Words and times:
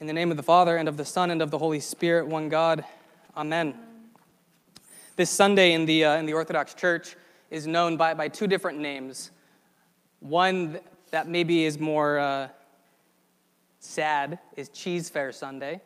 In 0.00 0.06
the 0.06 0.12
name 0.12 0.30
of 0.30 0.36
the 0.36 0.44
Father, 0.44 0.76
and 0.76 0.88
of 0.88 0.96
the 0.96 1.04
Son, 1.04 1.32
and 1.32 1.42
of 1.42 1.50
the 1.50 1.58
Holy 1.58 1.80
Spirit, 1.80 2.28
one 2.28 2.48
God. 2.48 2.84
Amen. 3.36 3.74
This 5.16 5.28
Sunday 5.28 5.72
in 5.72 5.86
the, 5.86 6.04
uh, 6.04 6.18
in 6.18 6.24
the 6.24 6.34
Orthodox 6.34 6.72
Church 6.72 7.16
is 7.50 7.66
known 7.66 7.96
by, 7.96 8.14
by 8.14 8.28
two 8.28 8.46
different 8.46 8.78
names. 8.78 9.32
One 10.20 10.78
that 11.10 11.26
maybe 11.26 11.64
is 11.64 11.80
more 11.80 12.20
uh, 12.20 12.48
sad 13.80 14.38
is 14.56 14.68
Cheesefare 14.68 15.34
Sunday, 15.34 15.80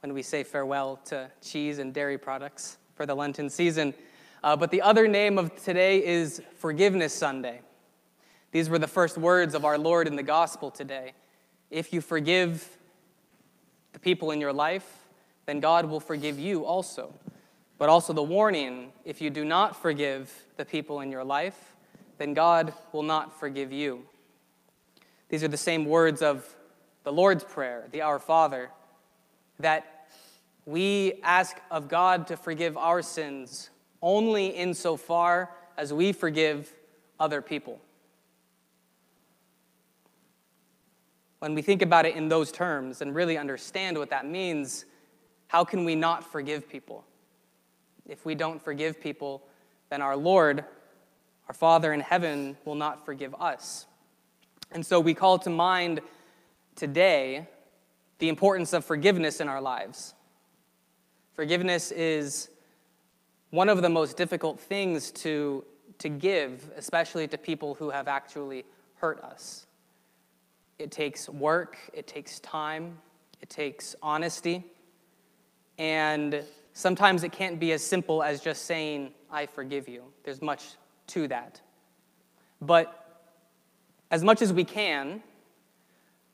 when 0.00 0.14
we 0.14 0.22
say 0.22 0.44
farewell 0.44 0.98
to 1.04 1.30
cheese 1.42 1.78
and 1.78 1.92
dairy 1.92 2.16
products 2.16 2.78
for 2.94 3.04
the 3.04 3.14
Lenten 3.14 3.50
season. 3.50 3.92
Uh, 4.42 4.56
but 4.56 4.70
the 4.70 4.80
other 4.80 5.06
name 5.06 5.36
of 5.36 5.54
today 5.62 6.02
is 6.02 6.40
Forgiveness 6.56 7.12
Sunday. 7.12 7.60
These 8.50 8.70
were 8.70 8.78
the 8.78 8.88
first 8.88 9.18
words 9.18 9.54
of 9.54 9.66
our 9.66 9.76
Lord 9.76 10.06
in 10.06 10.16
the 10.16 10.22
gospel 10.22 10.70
today. 10.70 11.12
If 11.70 11.92
you 11.92 12.00
forgive 12.00 12.77
the 13.98 14.04
people 14.04 14.30
in 14.30 14.40
your 14.40 14.52
life, 14.52 15.08
then 15.46 15.58
God 15.58 15.86
will 15.86 15.98
forgive 15.98 16.38
you 16.38 16.64
also. 16.64 17.12
But 17.78 17.88
also 17.88 18.12
the 18.12 18.22
warning 18.22 18.92
if 19.04 19.20
you 19.20 19.28
do 19.28 19.44
not 19.44 19.74
forgive 19.74 20.32
the 20.56 20.64
people 20.64 21.00
in 21.00 21.10
your 21.10 21.24
life, 21.24 21.74
then 22.16 22.32
God 22.32 22.72
will 22.92 23.02
not 23.02 23.40
forgive 23.40 23.72
you. 23.72 24.04
These 25.30 25.42
are 25.42 25.48
the 25.48 25.56
same 25.56 25.84
words 25.84 26.22
of 26.22 26.46
the 27.02 27.12
Lord's 27.12 27.42
Prayer, 27.42 27.88
the 27.90 28.02
Our 28.02 28.20
Father, 28.20 28.70
that 29.58 30.06
we 30.64 31.14
ask 31.24 31.56
of 31.68 31.88
God 31.88 32.28
to 32.28 32.36
forgive 32.36 32.76
our 32.76 33.02
sins 33.02 33.70
only 34.00 34.46
insofar 34.46 35.50
as 35.76 35.92
we 35.92 36.12
forgive 36.12 36.72
other 37.18 37.42
people. 37.42 37.80
When 41.38 41.54
we 41.54 41.62
think 41.62 41.82
about 41.82 42.04
it 42.04 42.16
in 42.16 42.28
those 42.28 42.50
terms 42.50 43.00
and 43.00 43.14
really 43.14 43.38
understand 43.38 43.96
what 43.96 44.10
that 44.10 44.26
means, 44.26 44.84
how 45.46 45.64
can 45.64 45.84
we 45.84 45.94
not 45.94 46.30
forgive 46.30 46.68
people? 46.68 47.04
If 48.06 48.24
we 48.24 48.34
don't 48.34 48.60
forgive 48.60 49.00
people, 49.00 49.42
then 49.90 50.02
our 50.02 50.16
Lord, 50.16 50.64
our 51.46 51.54
Father 51.54 51.92
in 51.92 52.00
heaven, 52.00 52.56
will 52.64 52.74
not 52.74 53.04
forgive 53.04 53.34
us. 53.36 53.86
And 54.72 54.84
so 54.84 54.98
we 55.00 55.14
call 55.14 55.38
to 55.40 55.50
mind 55.50 56.00
today 56.74 57.48
the 58.18 58.28
importance 58.28 58.72
of 58.72 58.84
forgiveness 58.84 59.40
in 59.40 59.48
our 59.48 59.60
lives. 59.60 60.14
Forgiveness 61.34 61.92
is 61.92 62.50
one 63.50 63.68
of 63.68 63.80
the 63.80 63.88
most 63.88 64.16
difficult 64.16 64.58
things 64.58 65.12
to, 65.12 65.64
to 65.98 66.08
give, 66.08 66.70
especially 66.76 67.28
to 67.28 67.38
people 67.38 67.74
who 67.74 67.90
have 67.90 68.08
actually 68.08 68.64
hurt 68.96 69.20
us. 69.20 69.67
It 70.78 70.90
takes 70.90 71.28
work, 71.28 71.76
it 71.92 72.06
takes 72.06 72.40
time, 72.40 72.98
it 73.40 73.50
takes 73.50 73.96
honesty. 74.02 74.64
And 75.78 76.44
sometimes 76.72 77.24
it 77.24 77.32
can't 77.32 77.58
be 77.58 77.72
as 77.72 77.82
simple 77.82 78.22
as 78.22 78.40
just 78.40 78.64
saying, 78.64 79.12
I 79.30 79.46
forgive 79.46 79.88
you. 79.88 80.04
There's 80.24 80.42
much 80.42 80.64
to 81.08 81.28
that. 81.28 81.60
But 82.60 83.22
as 84.10 84.24
much 84.24 84.42
as 84.42 84.52
we 84.52 84.64
can, 84.64 85.22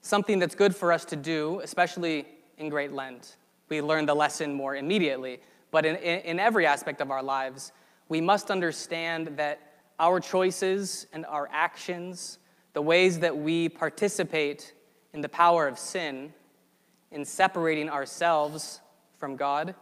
something 0.00 0.38
that's 0.38 0.54
good 0.54 0.74
for 0.74 0.92
us 0.92 1.04
to 1.06 1.16
do, 1.16 1.60
especially 1.62 2.26
in 2.58 2.68
Great 2.68 2.92
Lent, 2.92 3.36
we 3.68 3.82
learn 3.82 4.06
the 4.06 4.14
lesson 4.14 4.54
more 4.54 4.76
immediately. 4.76 5.40
But 5.70 5.84
in, 5.84 5.96
in, 5.96 6.38
every 6.38 6.64
aspect 6.64 7.00
of 7.00 7.10
our 7.10 7.22
lives, 7.22 7.72
we 8.08 8.20
must 8.20 8.50
understand 8.50 9.36
that 9.36 9.60
our 9.98 10.20
choices 10.20 11.06
and 11.12 11.26
our 11.26 11.48
actions 11.52 12.38
the 12.76 12.82
ways 12.82 13.20
that 13.20 13.34
we 13.34 13.70
participate 13.70 14.74
in 15.14 15.22
the 15.22 15.30
power 15.30 15.66
of 15.66 15.78
sin, 15.78 16.34
in 17.10 17.24
separating 17.24 17.88
ourselves 17.88 18.82
from 19.16 19.34
God, 19.34 19.74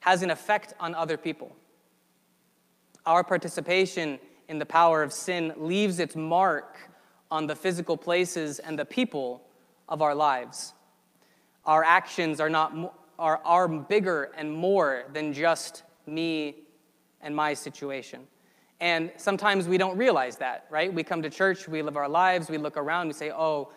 has 0.00 0.22
an 0.22 0.30
effect 0.30 0.74
on 0.78 0.94
other 0.94 1.16
people. 1.16 1.56
Our 3.06 3.24
participation 3.24 4.18
in 4.48 4.58
the 4.58 4.66
power 4.66 5.02
of 5.02 5.14
sin 5.14 5.54
leaves 5.56 5.98
its 5.98 6.14
mark 6.14 6.90
on 7.30 7.46
the 7.46 7.56
physical 7.56 7.96
places 7.96 8.58
and 8.58 8.78
the 8.78 8.84
people 8.84 9.42
of 9.88 10.02
our 10.02 10.14
lives. 10.14 10.74
Our 11.64 11.82
actions 11.82 12.38
are, 12.38 12.50
not, 12.50 12.94
are, 13.18 13.40
are 13.46 13.66
bigger 13.66 14.30
and 14.36 14.52
more 14.52 15.04
than 15.14 15.32
just 15.32 15.84
me 16.06 16.56
and 17.22 17.34
my 17.34 17.54
situation. 17.54 18.26
And 18.80 19.10
sometimes 19.16 19.68
we 19.68 19.76
don't 19.76 19.98
realize 19.98 20.36
that, 20.36 20.66
right? 20.70 20.92
We 20.92 21.02
come 21.02 21.20
to 21.22 21.30
church, 21.30 21.68
we 21.68 21.82
live 21.82 21.96
our 21.96 22.08
lives, 22.08 22.48
we 22.48 22.56
look 22.56 22.78
around, 22.78 23.08
we 23.08 23.12
say, 23.12 23.30
oh, 23.30 23.70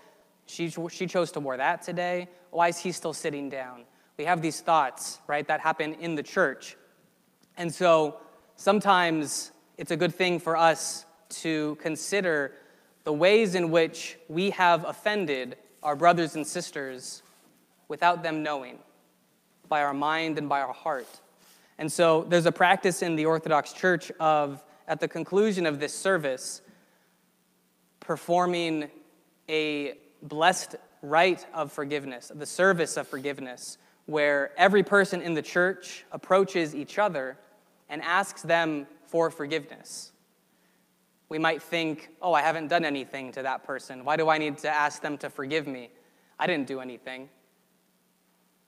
she, 0.45 0.69
she 0.69 1.07
chose 1.07 1.31
to 1.33 1.39
wear 1.39 1.57
that 1.57 1.81
today. 1.81 2.29
Why 2.51 2.69
is 2.69 2.77
he 2.77 2.91
still 2.91 3.13
sitting 3.13 3.49
down? 3.49 3.83
We 4.17 4.25
have 4.25 4.41
these 4.41 4.61
thoughts, 4.61 5.19
right, 5.27 5.45
that 5.47 5.59
happen 5.59 5.95
in 5.95 6.15
the 6.15 6.23
church. 6.23 6.77
And 7.57 7.73
so 7.73 8.17
sometimes 8.55 9.51
it's 9.77 9.91
a 9.91 9.97
good 9.97 10.15
thing 10.15 10.39
for 10.39 10.55
us 10.55 11.05
to 11.29 11.77
consider 11.81 12.53
the 13.03 13.13
ways 13.13 13.55
in 13.55 13.71
which 13.71 14.17
we 14.29 14.51
have 14.51 14.85
offended 14.85 15.57
our 15.81 15.95
brothers 15.95 16.35
and 16.35 16.47
sisters 16.47 17.23
without 17.89 18.23
them 18.23 18.43
knowing, 18.43 18.79
by 19.67 19.83
our 19.83 19.93
mind 19.93 20.37
and 20.37 20.47
by 20.47 20.61
our 20.61 20.73
heart. 20.73 21.07
And 21.77 21.91
so 21.91 22.25
there's 22.29 22.45
a 22.45 22.51
practice 22.51 23.01
in 23.01 23.15
the 23.15 23.25
Orthodox 23.25 23.73
Church 23.73 24.11
of 24.19 24.63
at 24.87 24.99
the 24.99 25.07
conclusion 25.07 25.65
of 25.65 25.79
this 25.79 25.93
service, 25.93 26.61
performing 27.99 28.89
a 29.49 29.93
blessed 30.21 30.75
rite 31.01 31.45
of 31.53 31.71
forgiveness, 31.71 32.31
the 32.33 32.45
service 32.45 32.97
of 32.97 33.07
forgiveness, 33.07 33.77
where 34.05 34.51
every 34.57 34.83
person 34.83 35.21
in 35.21 35.33
the 35.33 35.41
church 35.41 36.05
approaches 36.11 36.75
each 36.75 36.97
other 36.99 37.37
and 37.89 38.01
asks 38.01 38.41
them 38.41 38.87
for 39.07 39.29
forgiveness. 39.29 40.11
We 41.29 41.39
might 41.39 41.61
think, 41.61 42.09
oh, 42.21 42.33
I 42.33 42.41
haven't 42.41 42.67
done 42.67 42.85
anything 42.85 43.31
to 43.33 43.43
that 43.43 43.63
person. 43.63 44.05
Why 44.05 44.17
do 44.17 44.29
I 44.29 44.37
need 44.37 44.57
to 44.59 44.69
ask 44.69 45.01
them 45.01 45.17
to 45.19 45.29
forgive 45.29 45.67
me? 45.67 45.89
I 46.37 46.47
didn't 46.47 46.67
do 46.67 46.79
anything. 46.79 47.29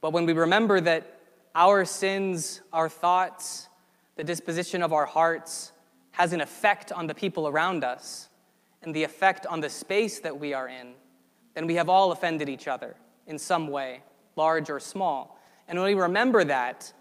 But 0.02 0.14
when 0.14 0.26
we 0.26 0.34
remember 0.34 0.80
that 0.82 1.20
our 1.54 1.86
sins, 1.86 2.62
our 2.72 2.90
thoughts, 2.90 3.70
the 4.16 4.24
disposition 4.24 4.82
of 4.82 4.94
our 4.94 5.06
hearts, 5.06 5.72
has 6.16 6.32
an 6.32 6.40
effect 6.40 6.94
on 6.94 7.08
the 7.08 7.14
people 7.14 7.46
around 7.46 7.84
us 7.84 8.30
and 8.82 8.96
the 8.96 9.04
effect 9.04 9.46
on 9.46 9.60
the 9.60 9.70
space 9.70 10.20
that 10.20 10.40
we 10.40 10.54
are 10.54 10.68
in, 10.68 10.94
then 11.56 11.68
we 11.68 11.76
have 11.76 11.90
all 11.90 12.14
offended 12.14 12.48
each 12.48 12.70
other 12.70 12.96
in 13.28 13.38
some 13.38 13.68
way, 13.68 14.02
large 14.38 14.70
or 14.70 14.80
small. 14.80 15.38
And 15.68 15.78
when 15.78 15.88
we 15.88 16.02
remember 16.02 16.46
that, 16.46 16.92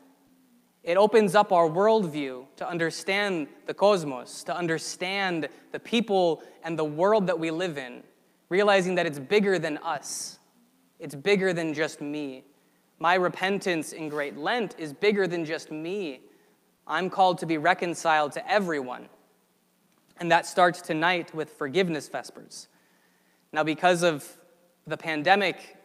it 0.82 0.96
opens 0.96 1.36
up 1.36 1.52
our 1.52 1.68
worldview 1.68 2.46
to 2.56 2.68
understand 2.68 3.46
the 3.66 3.74
cosmos, 3.74 4.42
to 4.44 4.56
understand 4.56 5.48
the 5.70 5.78
people 5.78 6.42
and 6.64 6.76
the 6.76 6.84
world 6.84 7.28
that 7.28 7.38
we 7.38 7.52
live 7.52 7.78
in, 7.78 8.02
realizing 8.48 8.96
that 8.96 9.06
it's 9.06 9.20
bigger 9.20 9.60
than 9.60 9.78
us. 9.78 10.40
It's 10.98 11.14
bigger 11.14 11.52
than 11.52 11.72
just 11.72 12.00
me. 12.00 12.42
My 12.98 13.14
repentance 13.14 13.92
in 13.92 14.08
Great 14.08 14.36
Lent 14.36 14.74
is 14.76 14.92
bigger 14.92 15.28
than 15.28 15.44
just 15.44 15.70
me 15.70 16.20
I'm 16.86 17.08
called 17.10 17.38
to 17.38 17.46
be 17.46 17.58
reconciled 17.58 18.32
to 18.32 18.50
everyone. 18.50 19.08
And 20.18 20.30
that 20.30 20.46
starts 20.46 20.80
tonight 20.80 21.34
with 21.34 21.50
Forgiveness 21.50 22.08
Vespers. 22.08 22.68
Now, 23.52 23.64
because 23.64 24.02
of 24.02 24.28
the 24.86 24.96
pandemic, 24.96 25.76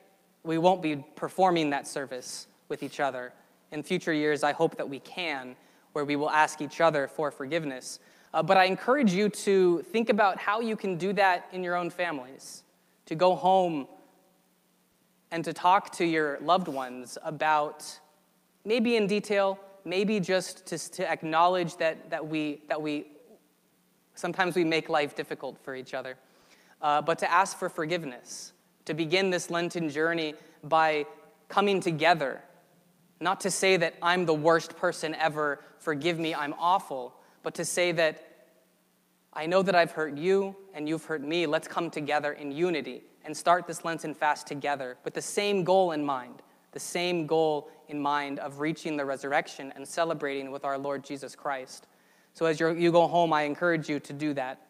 we 0.43 0.57
won't 0.57 0.81
be 0.81 0.97
performing 1.15 1.69
that 1.71 1.87
service 1.87 2.47
with 2.67 2.83
each 2.83 2.99
other. 2.99 3.33
In 3.71 3.83
future 3.83 4.13
years, 4.13 4.43
I 4.43 4.51
hope 4.51 4.77
that 4.77 4.87
we 4.87 4.99
can, 4.99 5.55
where 5.93 6.05
we 6.05 6.15
will 6.15 6.29
ask 6.29 6.61
each 6.61 6.81
other 6.81 7.07
for 7.07 7.31
forgiveness. 7.31 7.99
Uh, 8.33 8.43
but 8.43 8.57
I 8.57 8.65
encourage 8.65 9.13
you 9.13 9.29
to 9.29 9.81
think 9.83 10.09
about 10.09 10.37
how 10.37 10.59
you 10.59 10.75
can 10.75 10.97
do 10.97 11.13
that 11.13 11.47
in 11.51 11.63
your 11.63 11.75
own 11.75 11.89
families, 11.89 12.63
to 13.05 13.15
go 13.15 13.35
home 13.35 13.87
and 15.31 15.43
to 15.45 15.53
talk 15.53 15.91
to 15.93 16.05
your 16.05 16.39
loved 16.41 16.67
ones 16.67 17.17
about, 17.23 17.99
maybe 18.65 18.95
in 18.95 19.07
detail, 19.07 19.59
maybe 19.85 20.19
just 20.19 20.65
to, 20.67 20.77
to 20.91 21.09
acknowledge 21.09 21.77
that, 21.77 22.09
that, 22.09 22.27
we, 22.27 22.61
that 22.67 22.81
we 22.81 23.07
sometimes 24.15 24.55
we 24.55 24.63
make 24.63 24.89
life 24.89 25.15
difficult 25.15 25.57
for 25.59 25.75
each 25.75 25.93
other, 25.93 26.15
uh, 26.81 27.01
but 27.01 27.19
to 27.19 27.31
ask 27.31 27.57
for 27.57 27.69
forgiveness, 27.69 28.53
to 28.85 28.93
begin 28.93 29.29
this 29.29 29.49
Lenten 29.49 29.89
journey 29.89 30.35
by 30.63 31.05
coming 31.47 31.79
together, 31.79 32.41
not 33.19 33.39
to 33.41 33.51
say 33.51 33.77
that 33.77 33.95
I'm 34.01 34.25
the 34.25 34.33
worst 34.33 34.77
person 34.77 35.15
ever, 35.15 35.63
forgive 35.79 36.19
me, 36.19 36.35
I'm 36.35 36.53
awful, 36.59 37.13
but 37.43 37.53
to 37.55 37.65
say 37.65 37.91
that 37.93 38.25
I 39.33 39.45
know 39.45 39.61
that 39.61 39.75
I've 39.75 39.91
hurt 39.91 40.17
you 40.17 40.55
and 40.73 40.89
you've 40.89 41.05
hurt 41.05 41.21
me. 41.21 41.45
Let's 41.45 41.67
come 41.67 41.89
together 41.89 42.33
in 42.33 42.51
unity 42.51 43.03
and 43.23 43.35
start 43.35 43.67
this 43.67 43.85
Lenten 43.85 44.13
fast 44.13 44.47
together 44.47 44.97
with 45.03 45.13
the 45.13 45.21
same 45.21 45.63
goal 45.63 45.91
in 45.91 46.03
mind 46.03 46.41
the 46.71 46.79
same 46.79 47.25
goal 47.25 47.69
in 47.87 47.99
mind 47.99 48.39
of 48.39 48.59
reaching 48.59 48.95
the 48.97 49.05
resurrection 49.05 49.73
and 49.75 49.87
celebrating 49.87 50.51
with 50.51 50.63
our 50.63 50.77
Lord 50.77 51.03
Jesus 51.03 51.35
Christ. 51.35 51.87
So 52.33 52.45
as 52.45 52.59
you 52.59 52.91
go 52.91 53.07
home, 53.07 53.33
I 53.33 53.43
encourage 53.43 53.89
you 53.89 53.99
to 54.01 54.13
do 54.13 54.33
that. 54.35 54.61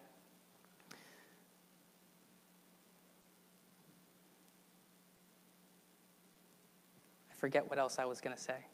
I 7.31 7.35
forget 7.35 7.69
what 7.69 7.77
else 7.77 7.99
I 7.99 8.05
was 8.05 8.21
going 8.21 8.35
to 8.35 8.41
say. 8.41 8.65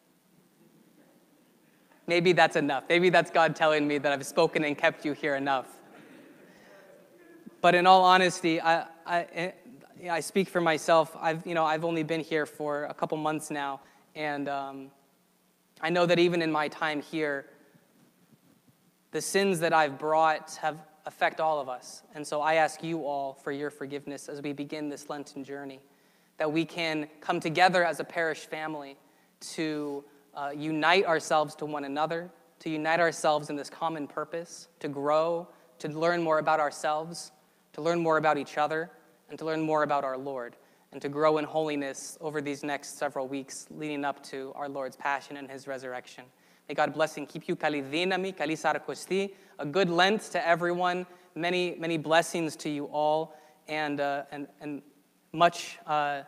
Maybe 2.06 2.32
that's 2.32 2.54
enough. 2.54 2.84
Maybe 2.88 3.10
that's 3.10 3.30
God 3.30 3.56
telling 3.56 3.86
me 3.86 3.98
that 3.98 4.12
I've 4.12 4.24
spoken 4.24 4.64
and 4.64 4.78
kept 4.78 5.04
you 5.04 5.12
here 5.12 5.34
enough. 5.34 5.66
But 7.60 7.74
in 7.74 7.86
all 7.86 8.04
honesty, 8.04 8.60
I, 8.60 8.86
I, 9.04 9.54
I 10.10 10.20
speak 10.20 10.48
for 10.48 10.60
myself. 10.60 11.16
I've, 11.18 11.46
you 11.46 11.54
know, 11.54 11.64
I've 11.64 11.84
only 11.84 12.02
been 12.02 12.20
here 12.20 12.46
for 12.46 12.84
a 12.84 12.94
couple 12.94 13.16
months 13.18 13.50
now, 13.50 13.80
and 14.14 14.48
um, 14.48 14.90
I 15.80 15.90
know 15.90 16.06
that 16.06 16.18
even 16.18 16.42
in 16.42 16.52
my 16.52 16.68
time 16.68 17.00
here, 17.00 17.46
the 19.10 19.20
sins 19.20 19.60
that 19.60 19.72
I've 19.72 19.98
brought 19.98 20.56
have 20.56 20.76
affect 21.06 21.40
all 21.40 21.60
of 21.60 21.68
us. 21.68 22.02
And 22.14 22.26
so 22.26 22.42
I 22.42 22.54
ask 22.54 22.82
you 22.82 23.06
all 23.06 23.34
for 23.34 23.52
your 23.52 23.70
forgiveness 23.70 24.28
as 24.28 24.42
we 24.42 24.52
begin 24.52 24.88
this 24.88 25.08
Lenten 25.08 25.44
journey, 25.44 25.80
that 26.36 26.52
we 26.52 26.64
can 26.64 27.08
come 27.20 27.40
together 27.40 27.84
as 27.84 28.00
a 28.00 28.04
parish 28.04 28.40
family 28.40 28.96
to 29.40 30.04
uh, 30.34 30.50
unite 30.54 31.06
ourselves 31.06 31.54
to 31.56 31.64
one 31.64 31.84
another, 31.84 32.28
to 32.58 32.70
unite 32.70 33.00
ourselves 33.00 33.50
in 33.50 33.56
this 33.56 33.70
common 33.70 34.06
purpose, 34.06 34.68
to 34.80 34.88
grow, 34.88 35.46
to 35.78 35.88
learn 35.88 36.22
more 36.22 36.38
about 36.38 36.58
ourselves, 36.58 37.30
to 37.72 37.80
learn 37.80 38.00
more 38.00 38.16
about 38.16 38.36
each 38.36 38.58
other, 38.58 38.90
and 39.28 39.38
to 39.38 39.44
learn 39.44 39.60
more 39.60 39.82
about 39.82 40.04
our 40.04 40.16
Lord, 40.16 40.56
and 40.92 41.02
to 41.02 41.08
grow 41.08 41.38
in 41.38 41.44
holiness 41.44 42.16
over 42.20 42.40
these 42.40 42.62
next 42.62 42.98
several 42.98 43.26
weeks 43.28 43.66
leading 43.70 44.04
up 44.04 44.22
to 44.24 44.52
our 44.54 44.68
Lord's 44.68 44.96
passion 44.96 45.36
and 45.36 45.50
his 45.50 45.66
resurrection. 45.66 46.24
May 46.68 46.74
God 46.74 46.94
bless 46.94 47.16
and 47.16 47.28
keep 47.28 47.48
you. 47.48 47.56
Kalidinami, 47.56 48.36
kalisarakosti. 48.36 49.32
A 49.58 49.66
good 49.66 49.88
Lent 49.88 50.22
to 50.32 50.46
everyone. 50.46 51.06
Many, 51.34 51.76
many 51.78 51.98
blessings 51.98 52.56
to 52.56 52.68
you 52.68 52.86
all, 52.86 53.36
and, 53.68 54.00
uh, 54.00 54.22
and, 54.32 54.48
and 54.60 54.82
much 55.32 55.78
uh, 55.86 56.22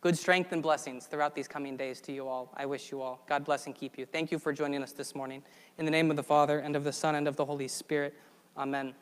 good 0.00 0.16
strength 0.16 0.52
and 0.52 0.62
blessings 0.62 1.06
throughout 1.06 1.34
these 1.34 1.48
coming 1.48 1.76
days 1.76 2.00
to 2.02 2.12
you 2.12 2.28
all. 2.28 2.52
I 2.56 2.64
wish 2.64 2.92
you 2.92 3.02
all. 3.02 3.24
God 3.28 3.44
bless 3.44 3.66
and 3.66 3.74
keep 3.74 3.98
you. 3.98 4.06
Thank 4.06 4.30
you 4.30 4.38
for 4.38 4.52
joining 4.52 4.82
us 4.82 4.92
this 4.92 5.14
morning. 5.14 5.42
In 5.78 5.84
the 5.84 5.90
name 5.90 6.10
of 6.10 6.16
the 6.16 6.22
Father, 6.22 6.60
and 6.60 6.76
of 6.76 6.84
the 6.84 6.92
Son, 6.92 7.16
and 7.16 7.26
of 7.26 7.34
the 7.34 7.44
Holy 7.44 7.66
Spirit. 7.66 8.14
Amen. 8.56 8.94